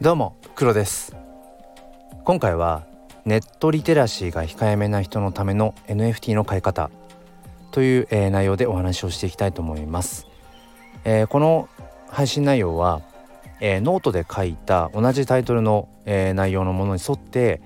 [0.00, 1.16] どうも黒です。
[2.22, 2.86] 今回は
[3.24, 6.92] ネットリテラシーが控えめな人のための NFT の買い方
[7.72, 10.28] という、えー、内容でお話をしていきたいと思います、
[11.02, 11.68] えー、この
[12.06, 13.02] 配信内容は、
[13.58, 17.60] えー、ノートで書いた同じタイトルの、え内容のものに沿って、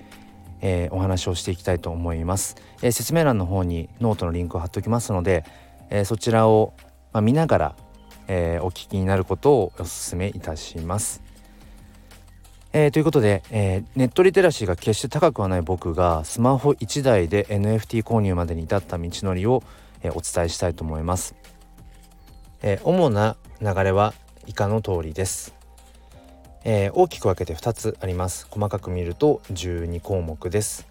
[0.59, 5.45] えお話をしていきたいと思います、え説明欄の方にノートのリンクを貼っておきますので、
[5.91, 6.73] えそちらを、
[7.13, 7.75] まあ、見ながら、
[8.27, 11.22] えお聞きになることをお勧めいたします。
[12.75, 19.61] えー、ということで、えー、ネットリテラシーが決して高くはない僕がスマホ1台で NFT 購入までに至った道のりを、
[20.01, 21.35] えー、お伝えしたいと思います、
[22.63, 24.15] え主な流れは
[24.47, 25.53] 以下の通りです、
[26.63, 28.47] え大きく分けて2つあります。
[28.49, 30.87] 細かく見ると12項目です。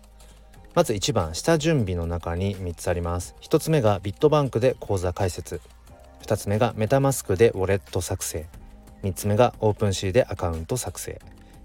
[0.74, 3.34] まず1番下準備の中に3つあります。
[3.40, 5.60] 1つ目がビットバンクで口座開設。
[6.22, 8.46] 2つ目が MetaMask でウォレット作成。
[9.02, 11.20] 3つ目が OpenSea でアカウント作成。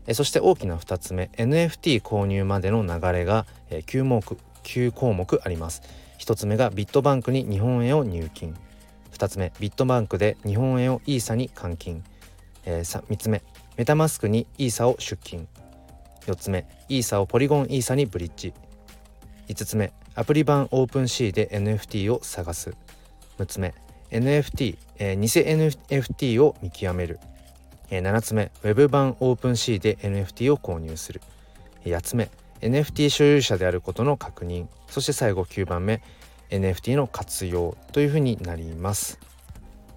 [0.08, 4.22] えそして大きな2つ目 NFT 購入までの流れが、え9目
[4.64, 5.82] 9項目あります。
[6.20, 8.56] 1つ目がビットバンクに日本円を入金。
[9.12, 12.04] 2つ目ビットバンクで日本円をイーサに換金、
[12.66, 13.44] え、3つ目
[13.76, 15.48] MetaMask にイーサを出金。
[16.26, 18.54] 4つ目イーサをポリゴンイーサにブリッジ。
[19.48, 22.74] 5つ目アプリ版 OpenSea で NFT を探す。
[23.40, 23.74] 6つ目
[24.12, 27.20] NFT、えー、偽 NFT を見極める。
[27.90, 31.22] え7つ目 Web 版 OpenC で NFT を購入する
[31.86, 32.30] 8つ目
[32.62, 36.02] NFT 所有者であることの確認そして最後9番目
[36.50, 39.20] NFT の活用というふうになります。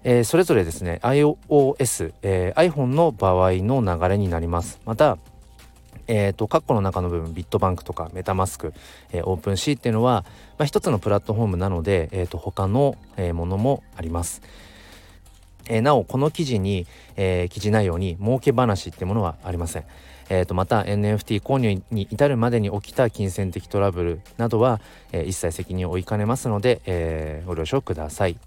[0.03, 5.19] えー、それぞれですね iOSiPhone の場合の流れになりますまた
[6.07, 8.73] えーと、カッコの中の部分ビットバンクとかメタマスク、
[9.11, 10.25] えー、 OpenSea っていうのは、
[10.57, 14.41] まあ、一つのプラットフォームなので、えーと他の、えー、ものもあります。
[15.67, 19.85] えー、なおこの記事に、えー、記事内容に儲け話ってものはありません。
[20.29, 24.79] えーと、また NFT 購入に至るまでに起きた金銭的トラブルなどは、
[25.11, 28.37] えー、一切責任を負いかねますので、えー、ご了承ください。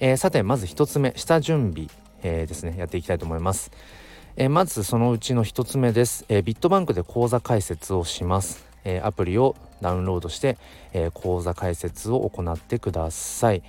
[0.00, 1.88] えー、さてまず1つ目下準備、
[2.22, 3.70] えー、ですねやっていきたいと思います。
[4.36, 8.66] え、まずそのうちの1つ目です、え、ビットバンクで口座開設をします。
[8.82, 10.58] え、アプリをダウンロードして、
[10.92, 13.62] え、口座開設を行ってください。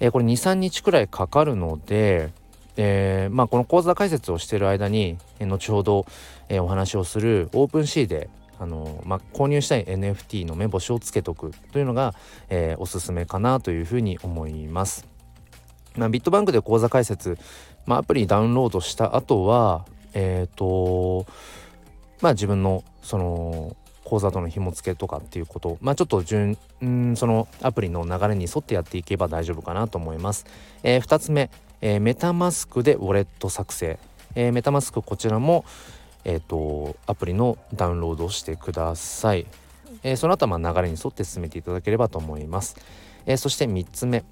[0.00, 2.30] えー、これ23日くらいかかるので、
[2.76, 6.06] えー、まあ、この講座解説をしている間に、え、後ほど、
[6.48, 12.14] えお話をするオープンシーであのまあ、購入したい NFT の目星をつけとくというのが、
[12.48, 15.06] え、おすすめかなというふうに思います。
[15.96, 17.38] まあ、ビットバンクで口座開設、
[17.86, 19.84] まあ、アプリダウンロードした後は
[20.14, 21.26] えっ、ー、と
[22.20, 23.76] まあ自分のその
[24.08, 30.46] 口座との紐付けとかっていうことまあちょっと順んそのアプリの流れに沿ってやっていけば大丈夫かなと思います、
[30.82, 33.98] えー、2つ目、えー、メタマスクでウォレット作成、
[34.34, 35.64] えー、メタマスクこちらも
[36.24, 39.46] えっ、とアプリのダウンロードしてください、
[40.02, 42.76] えその後はま流れに沿って進めていただければと思います、
[43.24, 44.24] えそして3つ目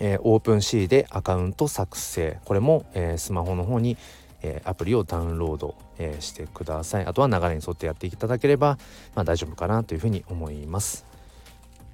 [0.00, 2.38] えー、 OpenSea でアカウント作成。
[2.44, 3.96] これも、えー、スマホの方に、
[4.42, 7.06] えー、アプリをダウンロード、えー、してください。
[7.06, 8.78] あとは流れに沿ってやっていただければ、
[9.14, 11.04] まあ、大丈夫かなというふうに思います。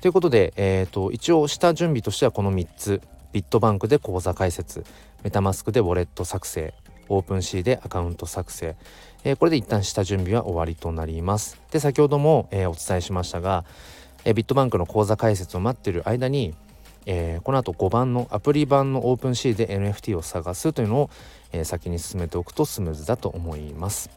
[0.01, 3.01] ということで、えーと、一応下準備としてはこの3つ。
[3.33, 4.85] ビットバンクで口座開設。
[5.25, 6.73] MetaMask でウォレット作成。
[7.09, 8.77] OpenSea でアカウント作成、
[9.25, 11.61] えー、これで一旦下準備は終わりとなります。
[11.71, 13.65] で先ほども、えー、お伝えしましたが、
[14.25, 16.55] えー、ビットバンクの口座開設を待っている間に
[17.07, 21.11] えー、この後5番のアプリ版のオープンシーで NFT を探すというのを、
[21.59, 24.11] え、先に進めておくとスムーズだと思います。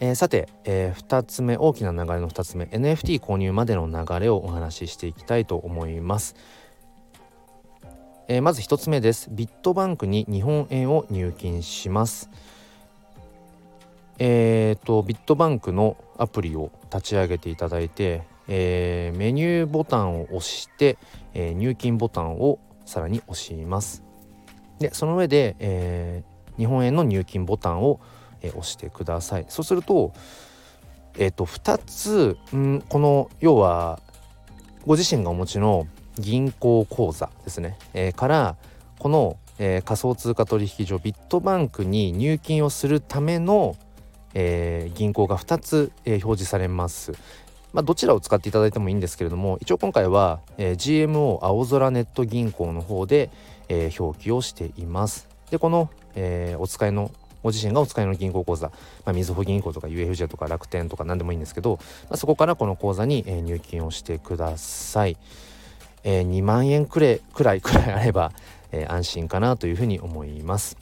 [0.00, 6.34] えー、さて、えー、2つ目大きな流れの2つ目 NFT 購入までの流れをお話ししていきたいと思います。
[8.28, 12.30] えー、まず1つ目ですビットバンクに日本円を入金します。
[14.18, 20.98] えーとビットバンクのアプリを立ち上げていただいてえ、メニューボタンを押して、
[21.34, 24.05] え、入金ボタンをさらに押します
[24.78, 28.00] でその上で、えー、日本円の入金ボタンを、
[28.42, 30.12] え押してくださいそうすると
[31.18, 33.98] えっ、と2つんこの要は
[34.86, 35.86] ご自身がお持ちの
[36.18, 38.56] 銀行口座ですね、えから
[38.98, 43.76] この、え仮想通貨取引所ビットバンクに入金をするための、
[44.34, 47.12] え銀行が2つ、え表示されます。
[47.72, 53.30] まあ、どちらを使っていただいてもいいんですけれども一応今回は、えー、GMO 青空ネット銀行の方で、
[53.68, 55.28] えー、表記をしています。
[55.50, 57.10] でこの、えー、お使いの
[57.42, 58.68] ご自身がお使いの銀行口座、
[59.04, 61.78] まあ、みずほ銀行とか UFJ とか楽天とか何でもいいんですけど、
[62.08, 65.16] まあ、そこからこの口座に、えー、入金をしてください、
[66.02, 68.32] えー、2万円くらいくらいくらいあれば、
[68.72, 70.76] えー、安心かなというふうに思います。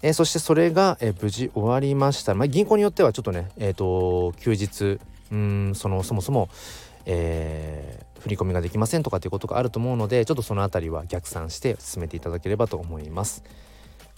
[0.00, 4.98] えー、そしてそれが、えー、無事終わりました、まあ、銀行によってはちょっとね、えーと、休日
[5.30, 6.48] うんそのそもそも、
[7.06, 13.44] えー、振り込みができませんとかっていうことがあると思うのでちょっとその辺りは逆算して進めていただければと思います。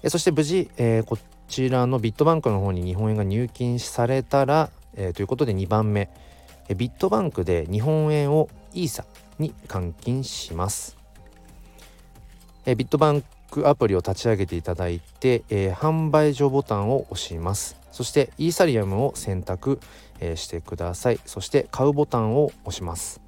[0.02, 1.18] え、そして無事、えー、こ
[1.48, 6.10] ちらのビットバンクの方に日本円が入金されたら、えー、ということで2番目、
[6.68, 9.06] え、ビットバンクで日本円をイーサ
[9.38, 10.96] に換金します。
[12.66, 13.24] え、ビットバン
[13.54, 19.78] クアプリを立ち上げていただいて、えー、販売所ボタンを押しますそしてイーサリアムを選択、
[20.18, 23.20] えー、してくださいそして買うボタンを押します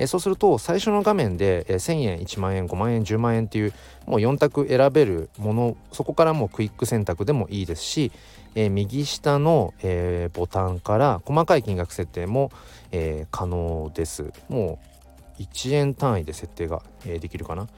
[0.00, 3.74] えそうすると最初の画面で、え1000円1万円5万円10万円っていう
[4.06, 8.10] もう4択選べるものそこからもうクイック選択でもいいですし、
[8.54, 12.50] え、右下の、え、ボタンから細かい金額設定も、
[12.92, 14.32] え、可能です。
[14.48, 14.78] も
[15.38, 17.68] う1円単位で設定が、えできるかな。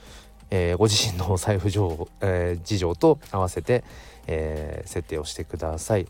[0.50, 3.82] え、ご自身の財布上、え、事情と合わせて、
[4.28, 6.06] え、設定をしてください。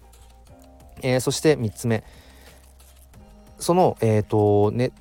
[1.01, 2.05] えそして3つ目。
[3.59, 4.93] その、えーとね、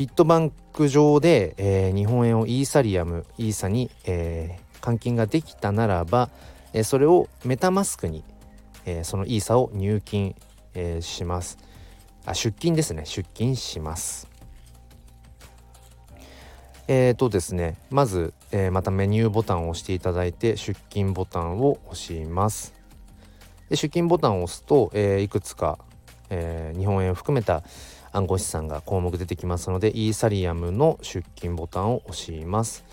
[0.00, 6.30] ビットバンク上で、え日本円をイーサリアムイーサに、え換金ができたならば、
[6.72, 8.24] えそれをメタマスクに、
[8.86, 10.34] えそのイーサを入金、
[10.72, 11.58] えします。
[12.24, 13.04] あ出金ですね。
[13.04, 14.26] 出金します。
[16.88, 22.72] えーとですねまず、え、またメニューボタンを押していただいて出勤ボタンを押します。
[23.68, 25.78] で出勤ボタンを押すと、えー、いくつか、
[26.30, 27.62] え、日本円を含めた
[28.12, 32.84] 暗号資産が項目出てきますのでイーサリアムの出勤ボタンを押します。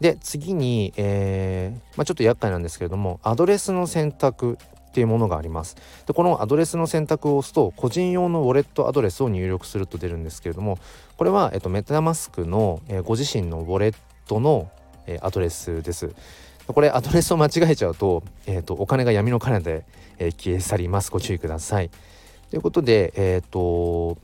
[0.00, 4.58] で次に、えーまあ、ちょっと厄介なんですけれどもアドレスの選択
[4.90, 5.76] っていうものがあります。
[6.06, 10.78] でこのアドレスの選択を押すと個人用のウォレットアドレスを入力すると出るんですけれども
[11.16, 13.94] これは、えっと、メタマスクの、えー、ご自身のウォレッ
[14.26, 14.70] トの、
[15.06, 16.14] えー、アドレスです。
[16.66, 19.84] これアドレスを間違えちゃうと,、えーと、お金が闇の金で、
[20.18, 21.10] え、消え去ります。
[21.10, 21.90] ご注意ください。
[22.50, 24.18] ということでえっ、と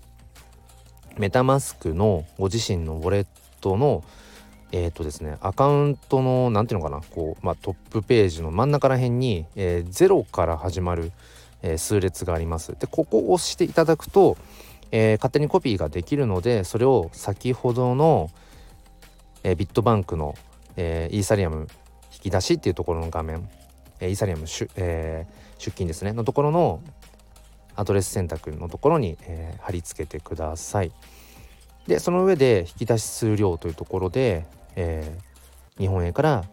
[1.19, 3.27] メタマスクのご自身のウォレッ
[3.61, 4.05] トの
[4.73, 11.13] えっ、ー、とですねアカウントの何ていうのかなこう、まあ、トップページの真ん中ら辺に、えー、0から始まる、
[11.63, 12.79] えー、数列があります。
[12.79, 14.37] でここを押していただくと、
[14.93, 18.31] えー、勝手にコピーができるのでそれを先ほどの、
[19.43, 20.35] え、ビットバンクの、
[20.77, 21.69] え、イーサリアム
[22.13, 23.49] 引き出しっていうところの画面、
[24.01, 25.27] え、イーサリアム出,、え、
[25.59, 26.81] 出金ですねのところの
[27.79, 30.91] アドレス選択のところに、えー、貼り付けてください。
[31.87, 36.45] でその上で引き出し数量というところで、えー、日本円から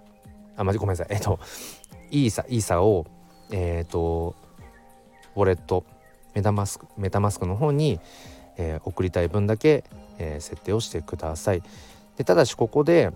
[0.56, 1.40] あまじごめんなさいえっ、と
[2.12, 3.08] イーサイーサを
[3.52, 4.36] えっ、ー、と
[5.36, 5.84] ウォレット
[6.36, 8.00] メタマスクメタマスクの方に、
[8.58, 9.84] え、送りたい分だけ、
[10.20, 11.64] え、設定をしてください。
[12.18, 13.12] でただしここで、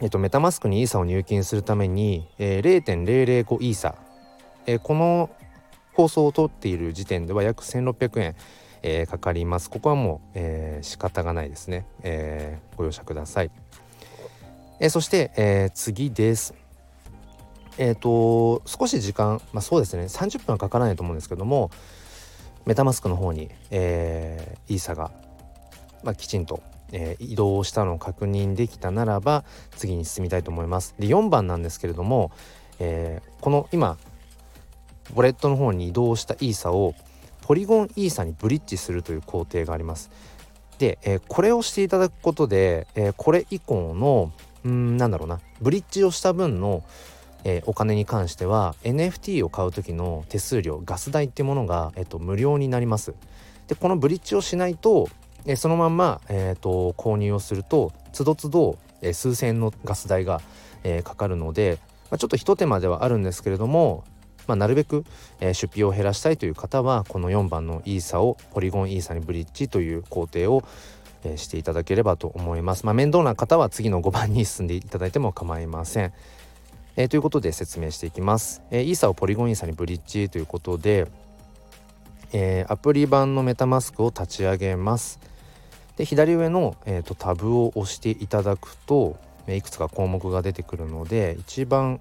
[0.00, 3.94] えーと、メタマスクにイーサを入金するために、えー、0.005イーサ、
[4.66, 5.30] えー、この
[5.98, 8.36] 放送を撮っている時点では約1600円、
[8.84, 9.68] えー、かかります。
[9.68, 11.86] ここはもう、えー、仕方がないですね。
[12.04, 13.50] えー、ご容赦ください。
[14.78, 16.54] えー、そして、えー、次です。
[17.78, 21.70] えっ、と少し時間、まあ、そうですね30分はかからないと思うんですけども
[22.66, 25.12] メタマスクの方に、えー、イーサが、
[26.04, 26.60] まあ、きちんと、
[26.92, 29.44] えー、移動したのを確認できたならば
[29.76, 30.94] 次に進みたいと思います。
[30.98, 32.30] で4番なんですけれども、
[32.78, 33.96] えー、この今
[35.14, 36.94] ウォレットの方に移動したイーサを
[37.42, 40.10] ポリゴンイーサにブリッジするという工程があります。
[40.78, 44.32] で、えー、これをしていただくことで、えー、これ以降の
[44.64, 46.84] うんなんだろうなブリッジをした分の、
[47.44, 53.14] えー、お金に関しては NFT を買う時の手数料ガス代ってものが、えーと、無料になります。
[53.66, 55.08] でこのブリッジをしないと、
[55.44, 60.40] えー、そのまんま、えーと、購入をするとつどつど、え、数千円のガス代が、
[60.84, 61.78] えー、かかるので、
[62.10, 64.04] まあ、ちょっと一手間ではあるんですけれども、
[64.48, 65.04] まあ、なるべく、
[65.40, 70.64] えー、出費を減らしたいという方はこの4番のイーサをポリゴンイーサにブリッジという工程を、
[71.22, 72.84] えー、していただければと思います。
[72.84, 76.12] まあ、面倒な方は次の5番に進んでいただいても構いません。
[76.96, 78.62] えー、ということで説明していきます。
[78.70, 81.06] えー、イーサをポリゴンイーサにブリッジということで、
[82.32, 85.20] えー、アプリ版のメタマスクを立ち上げます。
[85.96, 89.16] で左上の、えーと、タブを押していただくと、
[89.48, 92.00] いくつか項目が出てくるので一番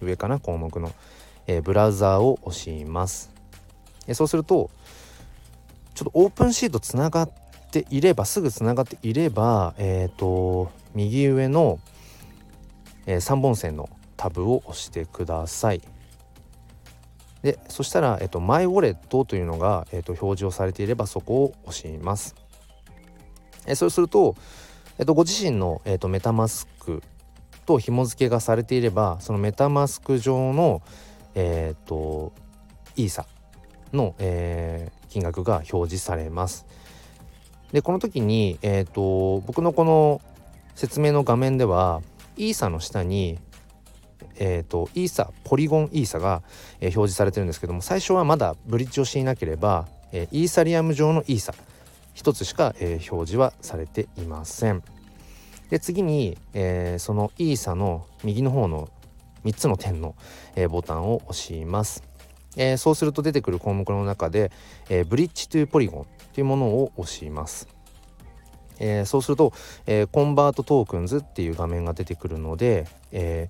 [0.00, 0.92] 上かな項目の、
[1.46, 3.30] えブラウザーを押します。
[4.06, 4.70] えそうすると
[5.94, 7.30] ちょっとオープンシートつながっ
[7.70, 11.78] ていればすぐつながっていればえっ、と右上の、
[13.06, 15.82] え3本線のタブを押してください。
[17.42, 22.36] でそしたら、えっと、マイウォレットというのが、えっと、表示をされていればそこを押します。
[23.66, 24.36] えそうすると、
[24.98, 27.02] えっと、ご自身の、えっと、メタマスク
[27.66, 30.82] と紐付けがされていればそのメタマスク上の
[31.34, 32.32] えっ、ー、と
[32.96, 33.26] イーサ
[33.92, 36.66] の、えー、金額が表示されます。
[37.72, 40.20] でこの時に、えーと、僕のこの
[40.74, 42.02] 説明の画面では
[42.36, 43.38] イーサの下に
[44.36, 46.42] えーと、イーサポリゴンイーサが、
[46.80, 51.54] えー、表示されてるんですけども最初はまだブリッジをしていなければ、えー、イーサリアム上のイーサ
[52.14, 54.82] 1つしか、えー、表示はされていません。
[55.70, 58.90] で次に、えー、そのイーサの右の方の
[59.44, 60.14] 3つの点の、
[60.56, 62.02] えー、ボタンを押します。
[62.56, 64.50] えー、そうすると出てくる項目の中で、
[64.88, 67.68] えー、 Bridge to Polygon というものを押します。
[68.78, 69.52] えー、そうすると、
[69.86, 73.48] え、 Convert Tokens っていう画面が出てくるので、え、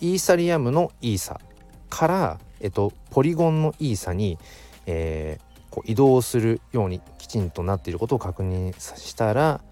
[0.00, 1.40] イーサリアムのイーサ
[1.88, 4.38] から、えっと、ポリゴンのイーサに、
[4.86, 5.38] え、
[5.70, 9.62] こう移動するようにきちんとなっていることを確認したら、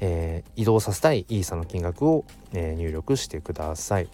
[0.00, 4.08] えー、移動させたいイーサの金額を、えー、入力してください。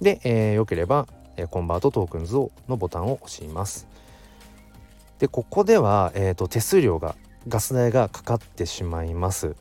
[0.00, 3.86] で、えー、よければ、え Convert Tokens をのボタンを押します。
[5.18, 7.14] でここでは、えーと、手数料が
[7.46, 9.54] ガス代がかかってしまいます。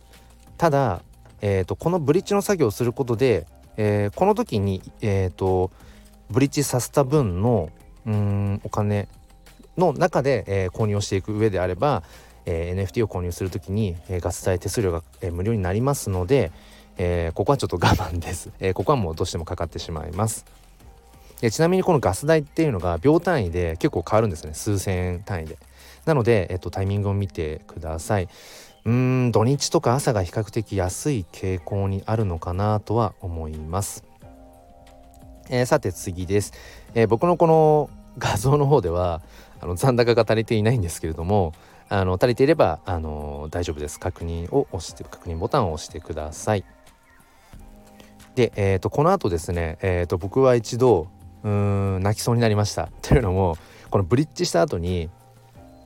[0.58, 1.02] ただ、
[1.42, 3.46] えーと、このブリッジの作業をすることで、
[3.78, 5.72] えー、この時に、えーと、
[6.30, 7.70] ブリッジさせた分の
[8.06, 9.08] うんお金
[9.78, 12.04] の中で、えー、購入をしていく上であれば、
[12.50, 16.52] え、NFT を購入する時に、え、ガス代手数料が、え、無料になりますので、
[16.98, 20.46] え、ここはちょっと我慢です、え、ここはもうどうしてもかかってしまいます。
[21.42, 24.54] でちなみにこのガス代っていうのが秒単位で結構変わるんですね。
[24.54, 25.58] 数千円単位で。
[26.06, 28.28] なので、えっと、タイミングを見てください。
[28.86, 34.04] うーん土日とか朝が比較的安い傾向にあるのかなとは思います、
[35.50, 36.54] えー、さて次です、
[36.94, 39.22] えー、僕のこの画像の方では
[39.62, 41.54] あの残高が足りていないんですけれども
[41.90, 44.00] あの足りていればあの大丈夫です。
[44.00, 46.64] 確認を押して確認ボタンを押してください。
[48.36, 51.08] で、えーと、この後ですね、えーと、僕は一度
[51.44, 51.50] うー
[52.00, 52.90] ん泣きそうになりました。
[53.02, 53.58] というのも
[53.90, 55.10] このブリッジした後に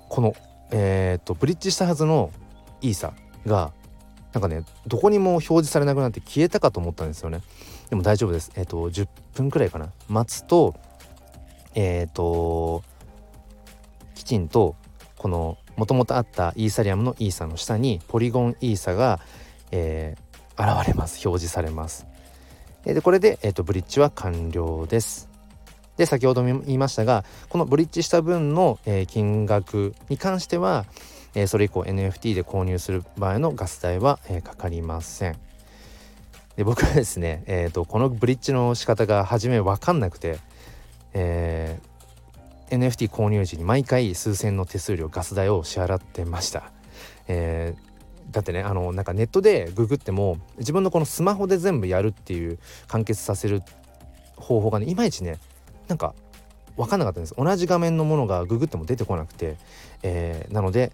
[0.09, 0.35] この、
[0.71, 2.31] えーと、ブリッジしたはずの
[2.81, 3.13] イーサ
[3.45, 3.71] が
[4.33, 7.41] なんかねどこにも表示されなくなって消えたかと思ったんですよね。
[7.89, 8.51] でも大丈夫です。
[8.55, 9.89] えっ、ー、と10分くらいかな。
[10.09, 10.75] 待つと
[11.75, 12.83] えっ、ー、と
[14.15, 14.75] きちんと
[15.17, 19.19] このもともとあったイーサリアムのイーサの下にポリゴンイーサが、
[19.71, 21.27] えー、現れます。
[21.27, 22.05] 表示されます。
[22.85, 25.29] でこれで、えーと、ブリッジは完了です。
[25.97, 30.85] で先ほども言いましたがこのブリッジした分の、えー、金額に関しては、
[31.35, 35.37] えー、それ以降 NFT で購入する場合のガス代は、えー、かかりません。
[36.55, 40.37] で僕はですね、えーと、このブリッジの仕方が初め分かんなくて、
[41.13, 41.92] えー、
[42.69, 46.71] NFT 購入時に毎回数千の手数料ガス代を支払ってました。
[47.27, 53.61] えー、だってねあのなんかネットでググっても自分のこのスマホで全部やるっていう完結させる
[54.35, 55.39] 方法がねいまいちね
[55.87, 56.13] なんか
[56.75, 59.57] 分かんなかったんです同じ画面のものがググっても出てこなくて、
[60.01, 60.91] えー、なので、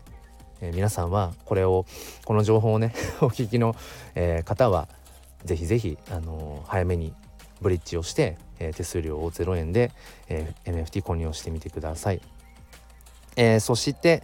[0.62, 1.86] えー、皆さんはこれを
[2.26, 3.76] この情報をね お聞きの、
[4.16, 4.88] えー、方は
[5.46, 7.14] 是非是非あの早めに
[7.62, 9.92] ブリッジをして、えー、手数料を0円で、
[10.28, 12.22] えー、NFT 購入をしてみてください。
[13.36, 14.24] えー、そして、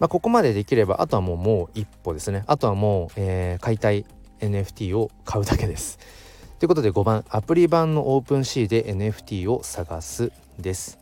[0.00, 4.04] まあ、ここまでできればあとはもうもう一歩ですねあとはもう、えー、買いたい
[4.40, 5.98] NFT を買うだけです。
[6.58, 10.98] ということで5番アプリ版の OpenC で NFT を探すです。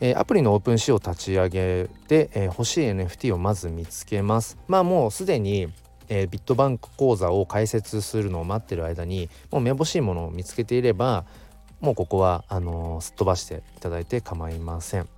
[0.00, 4.58] えー、アプリの OpenC を立ち上げて、えー、欲しい NFT をまず見つけます。
[4.68, 5.68] まあもうすでに
[6.14, 11.24] えー、ビットバンク口座を開設するのを待ってる間にもうめぼしいものを見つけていれば
[11.80, 15.08] もうここはあのー、すっ飛ばしていただいて構いません。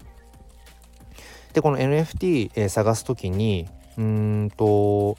[1.53, 5.19] でこの NFT、えー、探す時にうんと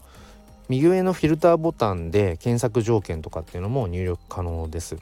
[0.67, 4.97] 右上のフィルターボタンで検索条件とかっていうのも入力可能です。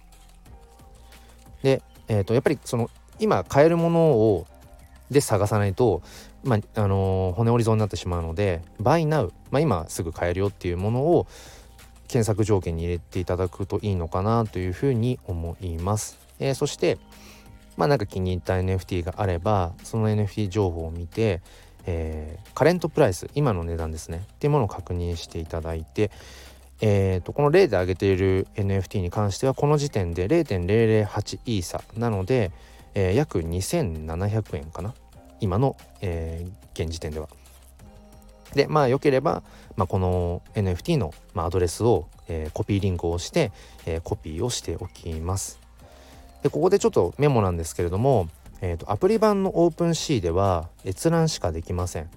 [1.64, 2.90] で、えーと、やっぱりその
[3.20, 4.46] 今買えるものを
[5.12, 6.02] で探さないと
[6.46, 11.28] まあ、あのー、骨折り損になってしまうので「Buy Now」まあ、今すぐ買えるよっていうものを
[12.08, 16.20] 検索条件に入れていただくといいのかなというふうに思います。
[16.40, 17.00] えー、そして
[17.78, 21.42] まあなんか気に入った NFT があればその NFT 情報を見て、
[21.88, 26.12] えー、カレントプライス今の値段ですねっていうものを確認していただいて、
[26.80, 32.52] えーと、この例で挙げている NFT に関してはこの時点で0.008イーサなので、
[32.96, 34.96] えー、約2700円かな
[35.40, 37.28] 今の、えー、現時点では。
[38.54, 39.44] でまあよければ、
[39.76, 43.52] まあ、この NFT の、まあ、アドレスを、えー、コピーリンクをして、
[43.86, 45.60] えー、コピーをしておきます。
[46.42, 48.30] でここでちょっとメモなんですけれども、
[48.62, 52.10] えーと、アプリ版の OpenC では閲覧しかできません。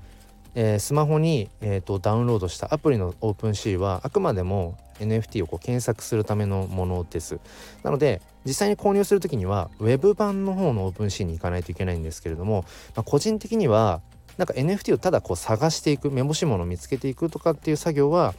[0.55, 7.39] えー、スマホに、えーと、ダウンロードしたアプリの OpenC はあくまでも NFT をこう検索するためのものです
[7.83, 12.64] なので実際に購入する時には Web 版の方の OpenC に行かないといけないんですけれども、
[12.97, 14.00] まあ、個人的には
[14.38, 18.35] なんか NFT をただこう探していく目星物を見つけていくとかっていう作業は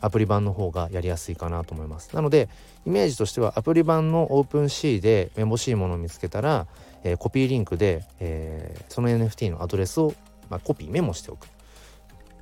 [0.00, 2.12] アプリ版の方がやりやすいかなと思います。
[2.12, 2.48] なので
[2.84, 6.66] イメージとしてはアプリ版の OpenC でめぼしいものを見つけたら、
[7.04, 10.12] えー、コピーリンクで、えー、その NFT のアドレスを、
[10.50, 11.46] まあ、コピーメモしておく。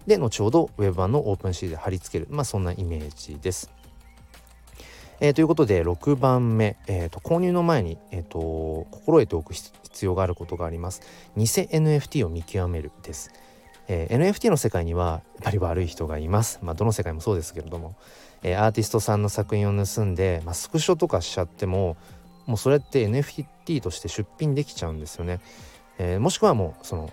[0.06, 2.28] で後ほど Web 版の OpenC で貼り付ける。
[2.30, 3.70] まあそんなイメージです。
[5.20, 11.02] えー、ということで6番目、えーと、購入の前に、えーと、心得ておく必要があることがあります。
[11.36, 13.30] 偽 NFT を見極めるです。
[13.86, 16.60] えー、NFT の世界にはやっぱり悪い人がいます。
[16.62, 17.96] まあ、どの世界もそうですけれども、
[18.42, 21.96] えー、アーティストさんの作品を盗んで、まあ、スクショとかしちゃっても
[22.46, 25.40] もうそれって NFT として出品できちゃうんですよね。
[25.98, 27.10] えー、もしくはもうその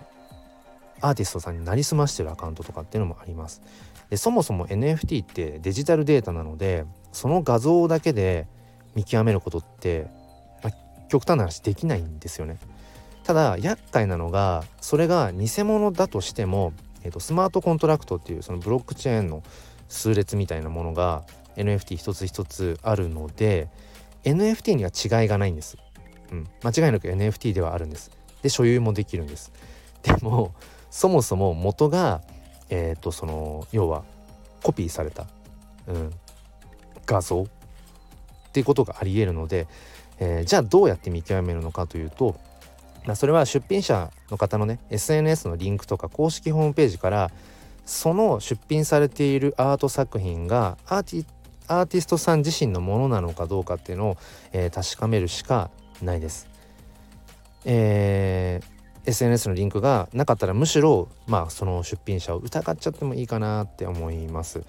[1.00, 3.60] アーティストさんになりすましてるアカウントとかっていうのもあります。
[4.08, 8.46] でそもそも NFT ってデジタルデータなのでその画像だけで
[8.94, 10.06] 見極めることって、
[10.62, 10.72] まあ、
[11.08, 12.58] 極端な話できないんですよね。
[13.24, 16.72] ただ厄介なのがそれが偽物だとしても、
[17.02, 19.42] えーと、スマートコントラクトっていうそのブロックチェーンの
[19.88, 21.24] 数列みたいなものが
[21.56, 23.68] NFT 一つ一つあるので
[24.24, 25.76] NFT には違いがないんです。
[26.32, 28.10] うん、間違いなく NFT ではあるんです。
[28.42, 29.52] で所有もできるんです。
[30.02, 30.54] でも
[30.90, 32.22] そもそも元が
[32.70, 34.04] えっ、ー、とその要は
[34.62, 35.26] コピーされた、
[35.86, 36.12] うん、
[37.08, 39.66] 画像っていうことがありえるので、
[40.20, 42.38] えー、じゃあどうやって見極めるのかというと
[43.06, 47.30] まそれは出品者の方のね SNS のリンクとか公式ホームページから
[47.86, 51.26] その出品されているアート作品がアーティ
[51.70, 54.16] アーティストさん自身のものなのかどうかっていうのを、
[54.52, 55.70] えー、確かめるしか
[56.02, 56.48] ないです。
[57.64, 64.64] えー SNS のリンクがなかったらむしろまあその出品者を疑っちゃってもいいかなって思います。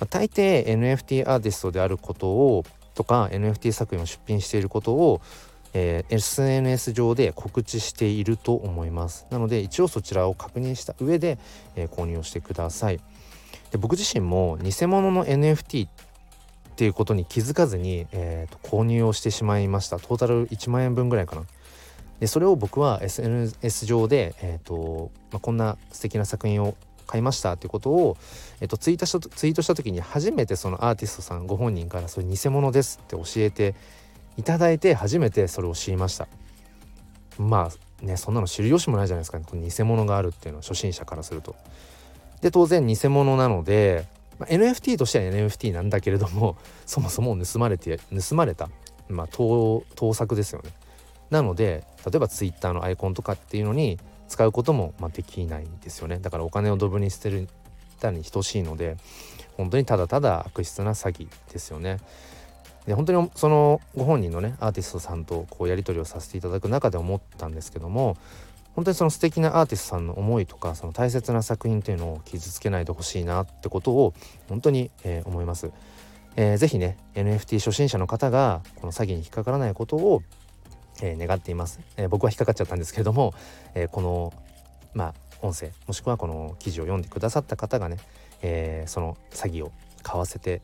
[0.00, 5.20] まあ、大抵 NFT アーティストであることをとか NFT 作品を出品していることを、
[5.72, 9.26] えー、SNS 上で告知していると思います。
[9.30, 11.38] なので一応そちらを確認した上で、
[11.76, 13.00] えー、購入をしてください。
[13.70, 15.90] で僕自身も偽物の NFT っ
[16.76, 19.98] ていうことに気づかずに、えーと購入をしてしまいました。
[19.98, 21.42] トータル1万円分ぐらいかな。
[22.20, 26.74] でそれを僕は SNS 上で、えーとまあ、こんな素敵な作品を
[27.08, 28.16] 買いましたっていうことを、
[28.60, 33.74] えーと、ツイートしたツイートした時に初めてそのアーティストさんご本人からそれ偽物ですって教えて
[34.36, 36.28] いただいて初めてそれを知りました。
[37.38, 37.70] ま
[38.02, 41.56] あねそんなの知る由もないじゃないですかねこの偽物があるっていうのは初心者からすると。
[42.40, 44.06] で当然偽物なので、
[44.38, 48.68] まあ、NFT としては NFT なんだけれども そもそも盗まれて盗まれた
[49.08, 50.70] まあ盗作ですよね。
[51.30, 57.48] なので例えば Twitter のアイコンとかっていうのに使うこともまできないんですよねだからお金をドブに捨てる
[57.98, 58.96] たに等しいので
[59.56, 61.98] 本当にただただ悪質な詐欺ですよね。
[62.86, 68.16] で本当にそのご本人のねアーティストさんとこうやり取りをさせていただく中で思ったんですけども
[68.74, 74.14] 本当にその素敵なアーティストさんの思いとかその大切な作品っていうのを傷つけないでほしいなってことを
[74.48, 75.70] 本当に、えー、思います。
[76.36, 80.22] えー、ぜひね NFT 初心者の方がこの詐欺に引っかからないことを
[81.02, 83.34] えー、願っています、えー、僕は引っかかっちゃったんですけれども、
[83.74, 84.32] えー、この
[84.94, 87.98] まあ音声もしくはこの記事を読んでくださった方がね、
[88.42, 89.70] えその詐欺を
[90.02, 90.62] 買わせて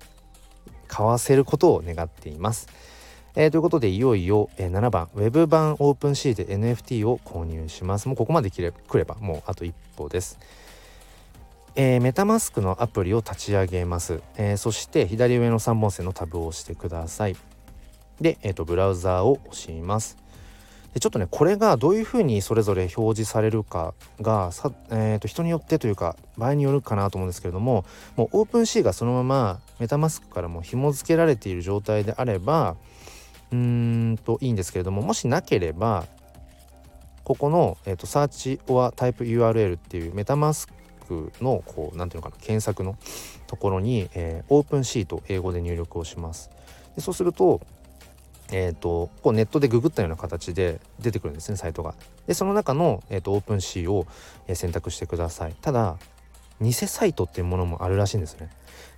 [0.88, 2.68] 買わせることを願っています。
[3.36, 8.06] えー、ということでいよいよ、えー、7番 Web 版 OpenC で NFT を購入します。
[8.06, 10.38] もうここまで来れ来ればもうあと一歩です、
[11.74, 17.36] えー、メタマスクのアプリを立ち上げます、えー、そして左上の3本線のタブを押してください。
[18.20, 20.16] で、えーとブラウザーを押します。
[20.94, 27.84] でちょっとねこれがどういうふうにそれぞれ表示されるかがさ、えー、と人によってというか場合によるかなと思うんですけれども
[28.16, 32.76] もう OpenC がそのままメタマスクからも紐付けられている状態であれば
[33.50, 33.58] うー
[34.12, 36.06] んといいんですけれどももしなければ
[37.24, 40.68] ここの、えーと、サーチ or type URL っていうメタマス
[41.08, 42.96] クのこう何ていうのかな検索の
[43.46, 46.50] ところに、えー、OpenC と英語で入力をします。
[46.94, 47.60] でそうすると
[48.56, 51.94] えーと、こうネットでググったような形で出てくるんですねサイトが。
[52.28, 54.06] でその中の、えーと、オープン C を、
[54.46, 55.56] え、選択してください。
[55.60, 55.96] ただ
[56.60, 58.50] 偽サイトっていうものもあるらしいんですね。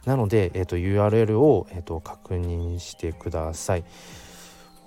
[0.04, 3.84] なので、えーと、URL を、えー、と確認してください。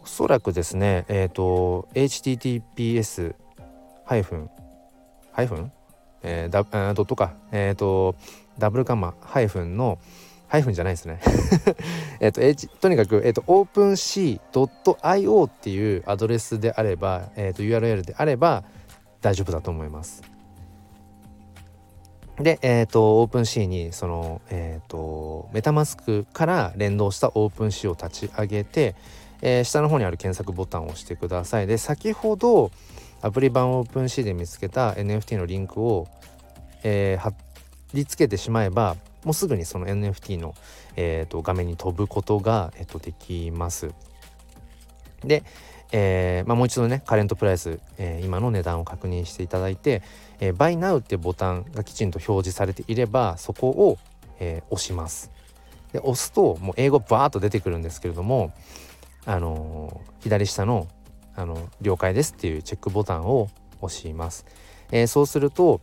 [0.03, 3.33] おそらくですね、えー、と https
[4.05, 4.49] ハイフン
[5.31, 5.71] ハイフン？
[6.21, 8.15] えー、ダドットかえっ、ー、と
[8.59, 9.99] ダブルカンマハイフンの
[10.49, 11.19] ハイフンじゃないですね
[12.19, 18.63] えっと、H、とにかく、えっと、OpenC.io っていうアドレスであれば、えっと、URL であれば
[19.21, 20.23] 大丈夫だと思います。
[22.39, 28.95] で、えーと、 OpenSea にその、えーと、 MetaMask から連動した OpenSea を立ち上げて、
[29.41, 32.71] えー、下の方にある検索ボタンを押してくださいで先ほど
[33.21, 36.07] アプリ版 OpenSea で見つけた NFT のリンクを、
[36.83, 37.33] えー、貼
[37.93, 40.55] り付けてしまえばもうすぐにその NFT の、
[40.95, 43.93] えーと、画面に飛ぶことが、えーとできます。
[45.25, 45.43] で、
[45.91, 50.03] えーまあ、もう一度ねカレントプライス、えー、今の値段を確認していただいて
[50.39, 53.97] 「えー、Buy Now」っていうボタンがきちんと表示されていればそこを、
[54.39, 55.31] えー、押します。
[55.91, 58.53] で押すともう英語バーッと出てくるんですけれども、
[59.25, 60.87] あのー、左下の
[61.35, 63.49] あの「了解です」っていうチェックボタンを
[63.81, 64.45] 押します。
[64.91, 65.81] えー、そうすると,、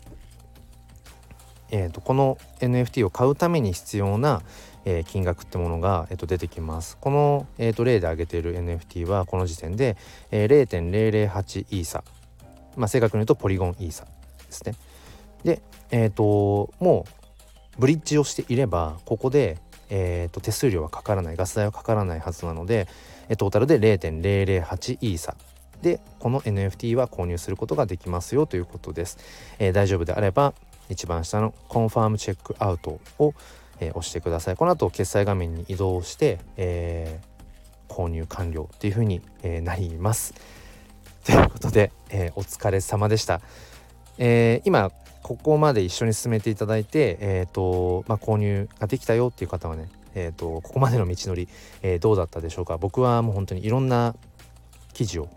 [1.70, 4.42] えーとこの NFT を買うために必要な、
[4.86, 6.96] えー、金額ってものが、えー、と出てきます。
[6.98, 9.96] この、えー、と例で挙げている NFT はこの時点で、
[10.30, 12.04] えー、0.008イーサ、
[12.76, 14.10] まあ、正確に言うとポリゴンイーサで
[14.50, 14.74] すね。
[15.44, 17.04] で、え、ー、とも
[17.76, 19.58] うブリッジをしていればここで、
[19.90, 22.86] えー、と手数料はかからないガス代はかからないはずなので、
[23.28, 25.36] えー、トータルで0.008イーサ
[25.82, 29.18] でこの NFT は購入することができますよということです。
[29.58, 30.54] えー、大丈夫であれば
[30.88, 33.34] 一番下のコンファームチェックアウトを
[33.80, 34.56] えー、押してください。
[34.56, 40.34] この後決済画面に移動して、えー、購入完了っていう風に、えー、なります。
[41.24, 43.40] ということで、えお疲れ様でした、
[44.16, 44.92] え今
[45.24, 51.48] ここまで一緒に進めていただいて、えーとまあ、購入ができたよっていう方はね、えーと、ここまでの道のり、
[51.82, 52.78] えどうだったでしょうか。
[52.78, 54.14] 僕はもう本当にいろんな
[54.92, 55.28] 記事を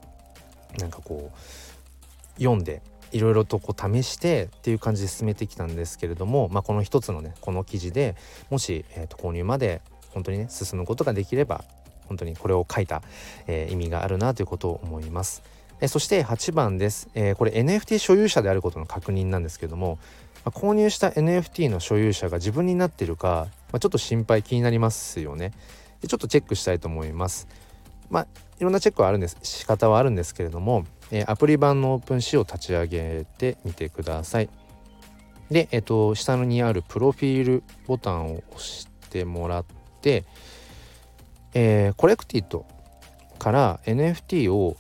[0.78, 8.16] なんかこう読んでいろいろとこう試してっていう感じで進めてきたんですけれども、まあ、この一つのねこの記事で
[8.50, 11.64] もし、えー、と購入まで本当にね進むことができれば
[12.08, 13.02] 本当にこれを書いた、
[13.48, 15.44] えー、意味があるなということを思います。
[15.82, 19.98] えそして8番です、えー、これ NFT 所有者であることの確認なんですけども、
[20.44, 25.54] まあ、購入した NFT の所有者が自分になってるか、まあ、ちょっと心配気になりますよね。
[26.02, 27.48] でちょっとチェックしたいと思います。
[28.10, 28.28] まあ
[28.60, 34.50] いろんなチェックはあるんです仕方はあるんですけれどもえ、アプリ版の OpenSea を立ち上げてみてください。
[35.50, 39.66] で、えっ、と、下にあるプロフィールボタンを押してもらっ
[40.02, 40.26] て、
[41.54, 42.66] えー、 Collected
[43.40, 44.78] から NFT を、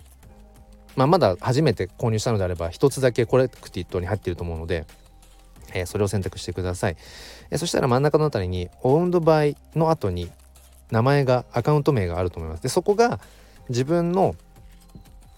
[0.95, 4.85] まあ、まだ初めて購入したのであれば、一つだけ Collected に入っていると思うので、
[5.73, 6.97] えー、それを選択してください。
[7.49, 10.31] えー、そしたら真ん中のあたりに Owned by の後に
[10.91, 12.63] 名前が、アカウント名があると思います。
[12.63, 13.19] で、そこが
[13.69, 14.35] 自分の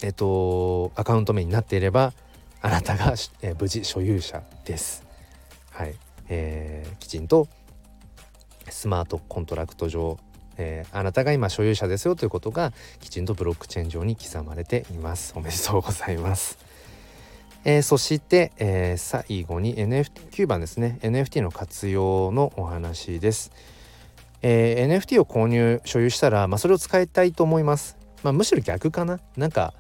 [0.01, 2.13] えっと、アカウント名になっていれば
[2.61, 5.03] あなたが、え、無事所有者です。
[5.71, 5.95] はい、
[6.29, 7.47] えー、きちんと
[8.69, 10.19] スマートコントラクト上、
[10.57, 15.33] えー、あなたが今所有者ですよということがきちんとブロックチェーン上に刻まれています。
[15.35, 16.71] おめでとうございます。
[17.63, 23.51] えー、そして、えー、最後に NFT 9番ですね NFT の活用のお話です、
[24.41, 29.19] えー、NFT を購入所有したら、まあ、それを使いたいと思いますまあ、むしろ逆かな。
[29.37, 29.73] なんか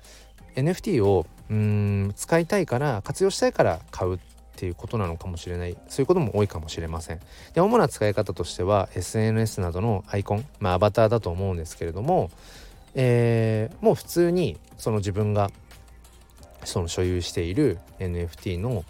[0.55, 4.19] NFT をうん使いたいから活用したいから買うっ
[4.55, 5.77] ていうことなのかもしれない。
[5.87, 7.19] そういうことも多いかもしれません。
[7.53, 12.29] で主な使い方としては SNS などのアイコン、まあ、アバターだと思うんですけれども、
[12.95, 15.51] えー、もう普通にその自分が
[16.63, 18.85] その所有している NFT の、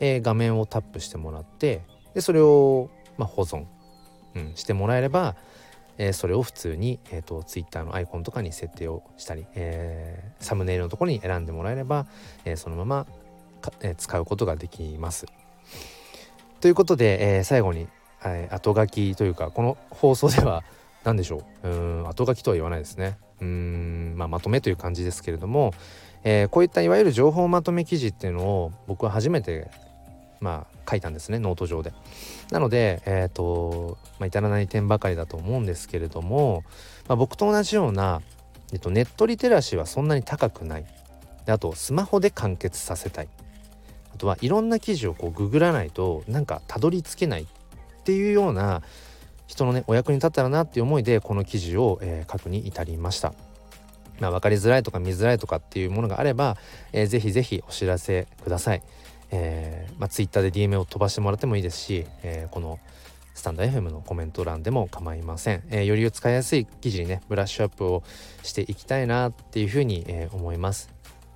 [0.00, 1.82] えー、画面をタップしてもらって
[2.14, 3.64] でそれを、ま、保存、
[4.34, 5.36] うん、してもらえれば
[6.08, 12.06] え、それを普通に、えーと、Twitter のアイコンとかに設定をしたり、え、サムネイルのところに選んでもらえれば、
[12.44, 13.06] え、そのまま
[13.80, 15.26] え、使うことができます。
[16.60, 17.86] ということで、え、最後に、
[18.24, 20.62] え、後書きというかこの放送では
[21.04, 21.68] 何でしょう？
[21.68, 25.74] うん後書きとは言わないですねうんまあまとめという感じですけれども、
[26.22, 29.68] えー、こういったいわゆる情報まとめ記事っていうのを僕は初めて
[30.42, 31.94] まあ書いたんですねノート上で。
[32.50, 36.64] なのでえっ、ー、と、まあ、至らない点ばかりだと思うんですけれども、
[37.08, 38.20] まあ、僕と同じような、
[38.72, 40.84] えっと、ネットリテラシーはそんなに高くない。
[41.46, 43.28] であとスマホで完結させたい。
[44.14, 47.46] あとはいろんな記事をこうググらないとなんかたどり着けないっ
[48.04, 48.82] ていうような
[49.46, 53.32] 人のねお役に立ったらなっていう思いでこの記事を、えー、書くに至りました。
[54.20, 56.56] まあ、分かりづらいとか見づらいとかっていうものがあれば、
[56.92, 58.82] えー、ぜひぜひお知らせください。
[59.32, 62.78] えーまあ、Twitter で DM を飛ばしてもらってもいいですし、えー、この
[63.34, 68.02] スタンド FM のコメント欄でも構いません、えー、より使いやすい記事にねブラッシュアップを
[68.42, 70.90] していきたいなっていうふうに、えー、思います。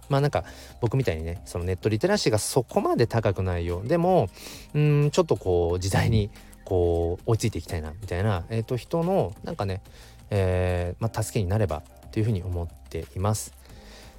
[0.09, 0.44] まあなんか
[0.80, 4.28] 僕みたいにねそのネットリテラシーがそこまで高くないよでも
[4.72, 6.30] うんちょっとこう時代に
[6.64, 9.82] こう追いついていきたいなみたいな、えー、と人のなんかね、
[10.30, 11.82] えーまあ、助けになれば
[12.12, 13.52] というふうに思っています。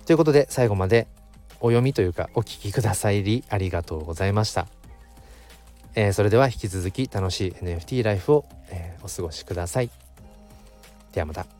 [0.06, 1.08] ということで最後まで
[1.60, 4.68] お読みというかお聞きくださりありがとうございました。
[5.96, 9.90] えー、それでは引き続き楽しい NFT ライフを、えー、お過ごしください。
[11.12, 11.57] ではまた。